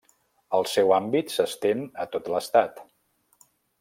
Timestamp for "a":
2.05-2.07